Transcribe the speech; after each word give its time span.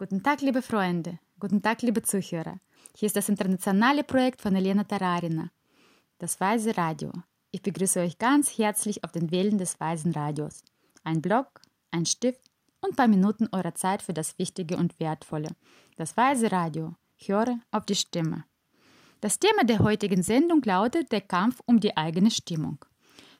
Guten 0.00 0.22
Tag, 0.22 0.40
liebe 0.40 0.62
Freunde. 0.62 1.18
Guten 1.38 1.60
Tag, 1.60 1.82
liebe 1.82 2.00
Zuhörer. 2.00 2.58
Hier 2.96 3.06
ist 3.08 3.16
das 3.16 3.28
internationale 3.28 4.02
Projekt 4.02 4.40
von 4.40 4.56
Elena 4.56 4.82
Tararina, 4.84 5.50
das 6.16 6.40
Weise 6.40 6.74
Radio. 6.78 7.12
Ich 7.50 7.60
begrüße 7.60 8.00
euch 8.00 8.16
ganz 8.16 8.56
herzlich 8.56 9.04
auf 9.04 9.12
den 9.12 9.30
Wellen 9.30 9.58
des 9.58 9.78
Weisen 9.78 10.12
Radios. 10.12 10.64
Ein 11.04 11.20
Blog, 11.20 11.60
ein 11.90 12.06
Stift 12.06 12.40
und 12.80 12.92
ein 12.92 12.96
paar 12.96 13.08
Minuten 13.08 13.50
eurer 13.52 13.74
Zeit 13.74 14.00
für 14.00 14.14
das 14.14 14.38
Wichtige 14.38 14.78
und 14.78 14.98
Wertvolle. 15.00 15.50
Das 15.96 16.16
Weise 16.16 16.50
Radio. 16.50 16.94
Höre 17.18 17.58
auf 17.70 17.84
die 17.84 17.94
Stimme. 17.94 18.44
Das 19.20 19.38
Thema 19.38 19.64
der 19.64 19.80
heutigen 19.80 20.22
Sendung 20.22 20.62
lautet 20.64 21.12
der 21.12 21.20
Kampf 21.20 21.60
um 21.66 21.78
die 21.78 21.98
eigene 21.98 22.30
Stimmung. 22.30 22.82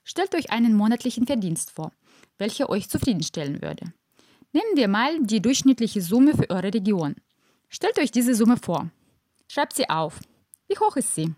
Stellt 0.05 0.35
euch 0.35 0.51
einen 0.51 0.75
monatlichen 0.75 1.27
Verdienst 1.27 1.71
vor, 1.71 1.91
welcher 2.37 2.69
euch 2.69 2.91
zufriedenstellen 2.91 3.63
würde. 3.63 3.95
Nehmen 4.53 4.77
wir 4.77 4.89
mal 4.89 5.21
die 5.23 5.41
durchschnittliche 5.41 6.01
Summe 6.01 6.35
für 6.35 6.51
eure 6.51 6.75
Region. 6.75 7.15
Stellt 7.69 7.99
euch 7.99 8.11
diese 8.11 8.35
Summe 8.35 8.57
vor. 8.57 8.91
Schreibt 9.49 9.75
sie 9.75 9.89
auf. 9.89 10.21
Wie 10.69 10.79
hoch 10.79 10.97
ist 10.97 11.15
sie? 11.15 11.35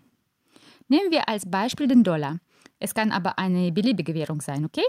Nehmen 0.87 1.11
wir 1.11 1.29
als 1.29 1.49
Beispiel 1.49 1.87
den 1.87 2.03
Dollar. 2.03 2.39
Es 2.79 2.93
kann 2.93 3.11
aber 3.11 3.37
eine 3.37 3.71
beliebige 3.71 4.13
Währung 4.13 4.41
sein, 4.41 4.65
okay? 4.65 4.85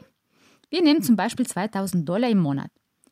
Wir 0.71 0.83
nehmen 0.83 1.03
zum 1.03 1.17
Beispiel 1.17 1.47
2000 1.47 2.09
Dollar 2.09 2.29
im 2.29 2.39
Monat. 2.39 2.71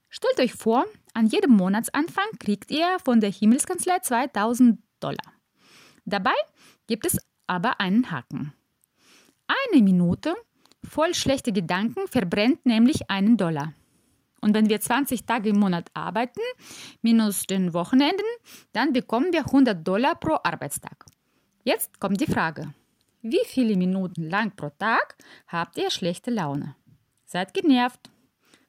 Stellt 0.09 0.40
euch 0.40 0.54
vor, 0.54 0.84
an 1.15 1.26
jedem 1.26 1.52
Monatsanfang 1.52 2.26
kriegt 2.38 2.70
ihr 2.70 2.98
von 3.04 3.20
der 3.20 3.30
Himmelskanzlei 3.30 3.98
2000 4.01 4.80
Dollar. 4.98 5.32
Dabei 6.04 6.34
gibt 6.87 7.06
es 7.06 7.18
aber 7.46 7.80
einen 7.80 8.10
Haken. 8.10 8.52
Eine 9.46 9.82
Minute 9.82 10.34
voll 10.82 11.15
schlechter 11.15 11.52
Gedanken 11.52 12.09
verbrennt 12.09 12.65
nämlich 12.66 13.10
einen 13.10 13.37
Dollar. 13.37 13.74
Und 14.42 14.55
wenn 14.55 14.69
wir 14.69 14.80
20 14.80 15.24
Tage 15.24 15.51
im 15.51 15.59
Monat 15.59 15.91
arbeiten, 15.95 16.41
minus 17.01 17.45
den 17.45 17.73
Wochenenden, 17.73 18.27
dann 18.73 18.92
bekommen 18.92 19.32
wir 19.32 19.46
100 19.46 19.87
Dollar 19.87 20.16
pro 20.16 20.37
Arbeitstag. 20.43 21.07
Jetzt 21.65 22.01
kommt 22.01 22.21
die 22.21 22.26
Frage. 22.26 22.74
Wie 23.23 23.45
viele 23.46 23.76
Minuten 23.76 24.29
lang 24.29 24.54
pro 24.57 24.70
Tag 24.70 25.16
habt 25.46 25.79
ihr 25.79 25.90
schlechte 25.90 26.32
Laune? 26.32 26.74
Seid 27.24 27.54
genervt? 27.54 28.10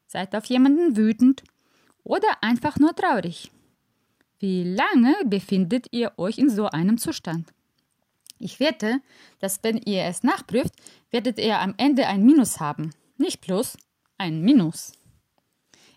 Seid 0.06 0.36
auf 0.36 0.46
jemanden 0.46 0.96
wütend? 0.96 1.44
Oder 2.04 2.28
einfach 2.42 2.78
nur 2.78 2.96
traurig? 2.96 3.52
Wie 4.38 4.64
lange 4.64 5.16
befindet 5.26 5.88
ihr 5.92 6.12
euch 6.18 6.38
in 6.38 6.52
so 6.52 6.68
einem 6.68 7.00
Zustand? 7.00 7.52
Ich 8.38 8.60
wette, 8.60 9.00
dass 9.40 9.64
wenn 9.64 9.78
ihr 9.78 10.04
es 10.04 10.22
nachprüft, 10.22 10.74
werdet 11.10 11.40
ihr 11.40 11.60
am 11.60 11.74
Ende 11.78 12.06
ein 12.06 12.24
Minus 12.24 12.60
haben. 12.60 12.92
Nicht 13.18 13.42
plus, 13.42 13.76
ein 14.20 14.42
Minus. 14.42 14.92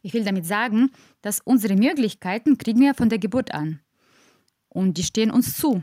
Ich 0.07 0.15
will 0.15 0.23
damit 0.23 0.47
sagen, 0.47 0.93
dass 1.21 1.41
unsere 1.41 1.75
Möglichkeiten 1.75 2.59
kriegen 2.59 2.81
wir 2.81 2.95
von 2.95 3.09
der 3.09 3.19
Geburt 3.19 3.53
an. 3.53 3.81
Und 4.69 4.99
die 4.99 5.03
stehen 5.03 5.33
uns 5.33 5.57
zu. 5.57 5.83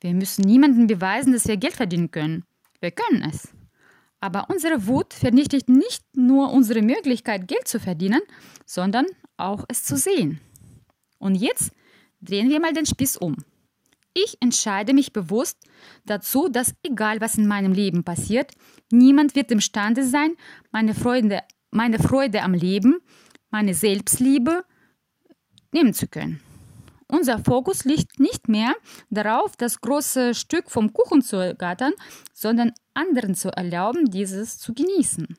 Wir 0.00 0.14
müssen 0.14 0.46
niemandem 0.46 0.86
beweisen, 0.86 1.34
dass 1.34 1.46
wir 1.46 1.58
Geld 1.58 1.74
verdienen 1.74 2.10
können. 2.10 2.44
Wir 2.80 2.90
können 2.90 3.22
es. 3.30 3.52
Aber 4.18 4.48
unsere 4.48 4.86
Wut 4.86 5.12
vernichtet 5.12 5.68
nicht 5.68 6.02
nur 6.16 6.50
unsere 6.54 6.80
Möglichkeit, 6.80 7.48
Geld 7.48 7.68
zu 7.68 7.78
verdienen, 7.78 8.22
sondern 8.64 9.04
auch 9.36 9.66
es 9.68 9.84
zu 9.84 9.98
sehen. 9.98 10.40
Und 11.18 11.34
jetzt 11.34 11.72
drehen 12.22 12.48
wir 12.48 12.60
mal 12.60 12.72
den 12.72 12.86
Spieß 12.86 13.18
um. 13.18 13.44
Ich 14.14 14.38
entscheide 14.40 14.94
mich 14.94 15.12
bewusst 15.12 15.58
dazu, 16.06 16.48
dass 16.48 16.74
egal 16.82 17.20
was 17.20 17.36
in 17.36 17.46
meinem 17.46 17.74
Leben 17.74 18.04
passiert, 18.04 18.52
niemand 18.90 19.34
wird 19.34 19.50
imstande 19.50 20.02
sein, 20.02 20.34
meine 20.72 20.94
Freude, 20.94 21.42
meine 21.70 21.98
Freude 21.98 22.40
am 22.40 22.54
Leben, 22.54 23.02
meine 23.50 23.74
Selbstliebe 23.74 24.64
nehmen 25.72 25.94
zu 25.94 26.06
können. 26.06 26.40
Unser 27.08 27.40
Fokus 27.40 27.84
liegt 27.84 28.20
nicht 28.20 28.48
mehr 28.48 28.72
darauf, 29.10 29.56
das 29.56 29.80
große 29.80 30.34
Stück 30.34 30.70
vom 30.70 30.92
Kuchen 30.92 31.22
zu 31.22 31.36
ergattern, 31.36 31.92
sondern 32.32 32.72
anderen 32.94 33.34
zu 33.34 33.50
erlauben, 33.50 34.10
dieses 34.10 34.58
zu 34.58 34.72
genießen. 34.74 35.36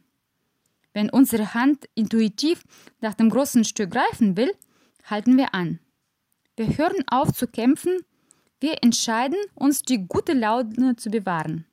Wenn 0.94 1.10
unsere 1.10 1.54
Hand 1.54 1.86
intuitiv 1.96 2.64
nach 3.00 3.14
dem 3.14 3.30
großen 3.30 3.64
Stück 3.64 3.92
greifen 3.92 4.36
will, 4.36 4.52
halten 5.06 5.38
wir 5.38 5.54
an. 5.54 5.80
Wir 6.58 6.78
hören 6.78 7.04
auf 7.08 7.32
zu 7.32 7.48
kämpfen, 7.48 8.00
wir 8.60 8.84
entscheiden, 8.84 9.38
uns 9.56 9.82
die 9.82 10.06
gute 10.08 10.34
Laune 10.34 10.98
zu 10.98 11.10
bewahren. 11.10 11.66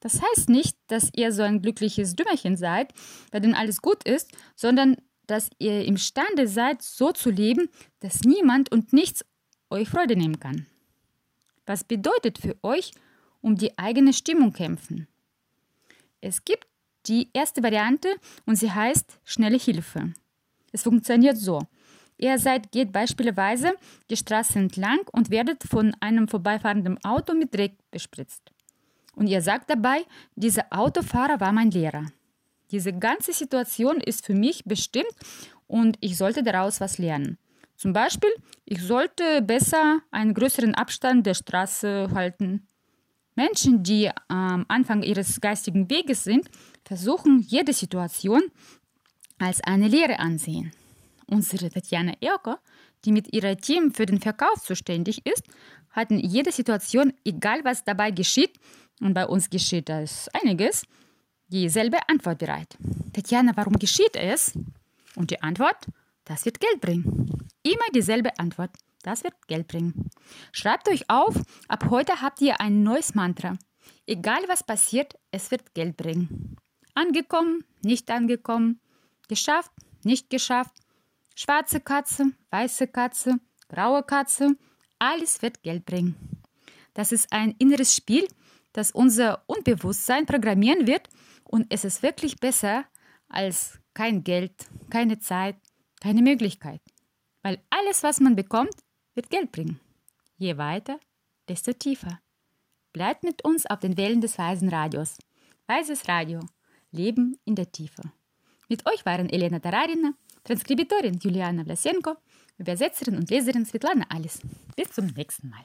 Das 0.00 0.22
heißt 0.22 0.48
nicht, 0.48 0.76
dass 0.86 1.10
ihr 1.14 1.32
so 1.32 1.42
ein 1.42 1.60
glückliches 1.60 2.16
Dümmerchen 2.16 2.56
seid, 2.56 2.94
bei 3.30 3.40
dem 3.40 3.54
alles 3.54 3.82
gut 3.82 4.04
ist, 4.04 4.30
sondern 4.56 4.96
dass 5.28 5.50
ihr 5.58 5.84
imstande 5.84 6.48
seid, 6.48 6.82
so 6.82 7.12
zu 7.12 7.30
leben, 7.30 7.68
dass 8.00 8.22
niemand 8.22 8.72
und 8.72 8.92
nichts 8.92 9.24
euch 9.70 9.88
Freude 9.88 10.16
nehmen 10.16 10.40
kann. 10.40 10.66
Was 11.66 11.84
bedeutet 11.84 12.38
für 12.38 12.56
euch 12.62 12.92
um 13.40 13.54
die 13.54 13.78
eigene 13.78 14.12
Stimmung 14.12 14.52
kämpfen? 14.52 15.06
Es 16.20 16.44
gibt 16.44 16.66
die 17.06 17.28
erste 17.32 17.62
Variante 17.62 18.08
und 18.46 18.56
sie 18.56 18.72
heißt 18.72 19.20
schnelle 19.24 19.58
Hilfe. 19.58 20.14
Es 20.72 20.82
funktioniert 20.82 21.36
so. 21.36 21.60
Ihr 22.16 22.38
seid, 22.38 22.72
geht 22.72 22.90
beispielsweise 22.90 23.74
die 24.10 24.16
Straße 24.16 24.58
entlang 24.58 25.00
und 25.12 25.30
werdet 25.30 25.62
von 25.62 25.94
einem 26.00 26.26
vorbeifahrenden 26.26 27.02
Auto 27.04 27.34
mit 27.34 27.54
Dreck 27.54 27.76
bespritzt. 27.90 28.50
Und 29.14 29.28
ihr 29.28 29.40
sagt 29.40 29.70
dabei, 29.70 30.04
dieser 30.34 30.66
Autofahrer 30.70 31.38
war 31.38 31.52
mein 31.52 31.70
Lehrer. 31.70 32.06
Diese 32.70 32.92
ganze 32.92 33.32
Situation 33.32 34.00
ist 34.00 34.24
für 34.26 34.34
mich 34.34 34.64
bestimmt 34.64 35.12
und 35.66 35.96
ich 36.00 36.16
sollte 36.16 36.42
daraus 36.42 36.80
was 36.80 36.98
lernen. 36.98 37.38
Zum 37.76 37.92
Beispiel, 37.92 38.30
ich 38.64 38.82
sollte 38.82 39.40
besser 39.42 40.00
einen 40.10 40.34
größeren 40.34 40.74
Abstand 40.74 41.26
der 41.26 41.34
Straße 41.34 42.08
halten. 42.12 42.66
Menschen, 43.36 43.84
die 43.84 44.10
am 44.26 44.64
Anfang 44.68 45.02
ihres 45.02 45.40
geistigen 45.40 45.88
Weges 45.88 46.24
sind, 46.24 46.50
versuchen 46.84 47.38
jede 47.38 47.72
Situation 47.72 48.42
als 49.38 49.60
eine 49.62 49.86
Lehre 49.86 50.18
ansehen. 50.18 50.72
Unsere 51.26 51.70
Tatjana 51.70 52.14
Erker, 52.20 52.58
die 53.04 53.12
mit 53.12 53.32
ihrem 53.32 53.56
Team 53.58 53.92
für 53.92 54.06
den 54.06 54.20
Verkauf 54.20 54.64
zuständig 54.64 55.24
ist, 55.24 55.44
hat 55.90 56.10
in 56.10 56.18
jeder 56.18 56.50
Situation, 56.50 57.12
egal 57.24 57.60
was 57.64 57.84
dabei 57.84 58.10
geschieht, 58.10 58.58
und 59.00 59.14
bei 59.14 59.26
uns 59.26 59.48
geschieht 59.48 59.88
das 59.88 60.28
einiges, 60.34 60.82
dieselbe 61.48 61.98
Antwort 62.08 62.38
bereit. 62.38 62.76
Tatjana, 63.12 63.52
warum 63.56 63.78
geschieht 63.78 64.16
es? 64.16 64.52
Und 65.16 65.30
die 65.30 65.42
Antwort, 65.42 65.86
das 66.24 66.44
wird 66.44 66.60
Geld 66.60 66.80
bringen. 66.80 67.48
Immer 67.62 67.90
dieselbe 67.94 68.38
Antwort, 68.38 68.70
das 69.02 69.24
wird 69.24 69.34
Geld 69.48 69.68
bringen. 69.68 70.10
Schreibt 70.52 70.88
euch 70.88 71.08
auf, 71.08 71.34
ab 71.68 71.86
heute 71.90 72.20
habt 72.20 72.40
ihr 72.40 72.60
ein 72.60 72.82
neues 72.82 73.14
Mantra. 73.14 73.56
Egal 74.06 74.42
was 74.48 74.62
passiert, 74.62 75.14
es 75.30 75.50
wird 75.50 75.74
Geld 75.74 75.96
bringen. 75.96 76.56
Angekommen, 76.94 77.64
nicht 77.82 78.10
angekommen, 78.10 78.80
geschafft, 79.28 79.72
nicht 80.02 80.30
geschafft, 80.30 80.74
schwarze 81.34 81.80
Katze, 81.80 82.32
weiße 82.50 82.88
Katze, 82.88 83.38
graue 83.68 84.02
Katze, 84.02 84.56
alles 84.98 85.42
wird 85.42 85.62
Geld 85.62 85.86
bringen. 85.86 86.16
Das 86.94 87.12
ist 87.12 87.32
ein 87.32 87.54
inneres 87.58 87.94
Spiel, 87.94 88.26
das 88.72 88.90
unser 88.90 89.42
Unbewusstsein 89.46 90.26
programmieren 90.26 90.86
wird 90.86 91.08
und 91.48 91.66
es 91.70 91.84
ist 91.84 92.02
wirklich 92.02 92.38
besser 92.38 92.84
als 93.28 93.78
kein 93.94 94.22
Geld, 94.22 94.52
keine 94.90 95.18
Zeit, 95.18 95.56
keine 96.00 96.22
Möglichkeit. 96.22 96.80
Weil 97.42 97.60
alles, 97.70 98.02
was 98.02 98.20
man 98.20 98.36
bekommt, 98.36 98.74
wird 99.14 99.30
Geld 99.30 99.52
bringen. 99.52 99.80
Je 100.36 100.56
weiter, 100.56 101.00
desto 101.48 101.72
tiefer. 101.72 102.20
Bleibt 102.92 103.24
mit 103.24 103.44
uns 103.44 103.66
auf 103.66 103.80
den 103.80 103.96
Wellen 103.96 104.20
des 104.20 104.38
Weisen 104.38 104.68
Radios. 104.68 105.18
Weises 105.66 106.08
Radio. 106.08 106.40
Leben 106.90 107.38
in 107.44 107.54
der 107.54 107.70
Tiefe. 107.70 108.02
Mit 108.68 108.86
euch 108.86 109.04
waren 109.04 109.28
Elena 109.28 109.58
Tararina, 109.58 110.14
Transkribitorin 110.44 111.18
Juliana 111.18 111.64
Vlasenko, 111.64 112.16
Übersetzerin 112.58 113.16
und 113.16 113.30
Leserin 113.30 113.66
Svetlana 113.66 114.06
Alice. 114.08 114.40
Bis 114.76 114.92
zum 114.92 115.06
nächsten 115.06 115.48
Mal. 115.48 115.64